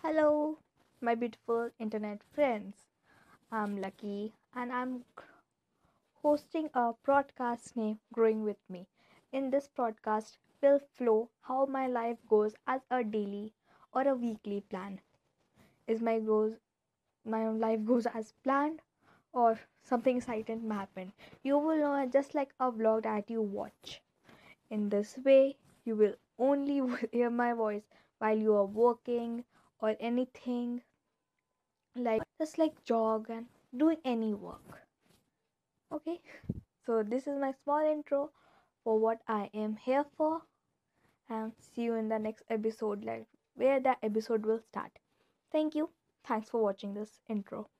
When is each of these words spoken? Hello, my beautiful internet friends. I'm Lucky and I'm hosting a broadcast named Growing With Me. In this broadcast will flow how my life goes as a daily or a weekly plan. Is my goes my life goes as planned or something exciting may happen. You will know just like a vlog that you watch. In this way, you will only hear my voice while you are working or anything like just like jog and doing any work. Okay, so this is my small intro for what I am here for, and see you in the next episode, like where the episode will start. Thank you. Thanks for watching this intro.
Hello, 0.00 0.58
my 1.00 1.16
beautiful 1.16 1.70
internet 1.80 2.20
friends. 2.32 2.76
I'm 3.50 3.80
Lucky 3.80 4.32
and 4.54 4.70
I'm 4.70 5.04
hosting 6.22 6.70
a 6.72 6.92
broadcast 7.02 7.76
named 7.76 7.98
Growing 8.12 8.44
With 8.44 8.58
Me. 8.68 8.86
In 9.32 9.50
this 9.50 9.68
broadcast 9.74 10.38
will 10.62 10.78
flow 10.94 11.30
how 11.40 11.66
my 11.66 11.88
life 11.88 12.18
goes 12.28 12.54
as 12.68 12.80
a 12.92 13.02
daily 13.02 13.54
or 13.92 14.06
a 14.06 14.14
weekly 14.14 14.60
plan. 14.70 15.00
Is 15.88 16.00
my 16.00 16.20
goes 16.20 16.54
my 17.24 17.48
life 17.48 17.84
goes 17.84 18.06
as 18.06 18.34
planned 18.44 18.82
or 19.32 19.58
something 19.82 20.18
exciting 20.18 20.68
may 20.68 20.76
happen. 20.76 21.12
You 21.42 21.58
will 21.58 21.76
know 21.76 22.06
just 22.06 22.36
like 22.36 22.54
a 22.60 22.70
vlog 22.70 23.02
that 23.02 23.28
you 23.28 23.42
watch. 23.42 24.00
In 24.70 24.90
this 24.90 25.18
way, 25.24 25.56
you 25.84 25.96
will 25.96 26.14
only 26.40 26.82
hear 27.12 27.30
my 27.30 27.52
voice 27.54 27.84
while 28.18 28.38
you 28.38 28.54
are 28.56 28.66
working 28.66 29.44
or 29.80 29.96
anything 30.00 30.82
like 31.94 32.22
just 32.38 32.58
like 32.58 32.82
jog 32.84 33.30
and 33.30 33.46
doing 33.76 33.98
any 34.04 34.34
work. 34.34 34.88
Okay, 35.92 36.20
so 36.84 37.02
this 37.02 37.26
is 37.28 37.38
my 37.38 37.52
small 37.52 37.80
intro 37.80 38.32
for 38.84 38.98
what 38.98 39.22
I 39.28 39.50
am 39.54 39.76
here 39.76 40.04
for, 40.16 40.42
and 41.28 41.52
see 41.60 41.82
you 41.82 41.94
in 41.94 42.08
the 42.08 42.18
next 42.18 42.44
episode, 42.48 43.04
like 43.04 43.26
where 43.54 43.80
the 43.80 43.96
episode 44.04 44.46
will 44.46 44.60
start. 44.60 44.98
Thank 45.52 45.74
you. 45.74 45.90
Thanks 46.24 46.50
for 46.50 46.62
watching 46.62 46.94
this 46.94 47.20
intro. 47.28 47.70